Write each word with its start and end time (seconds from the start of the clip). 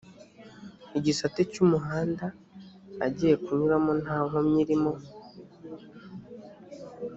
igisate 0.97 1.41
cy’umuhanda 1.51 2.25
agiye 3.05 3.33
kunyuramo 3.43 3.91
nta 4.03 4.17
nkomyi 4.27 4.57
irimo 4.63 4.93